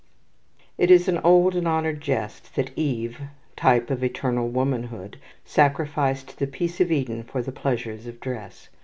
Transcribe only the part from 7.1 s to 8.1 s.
for the pleasures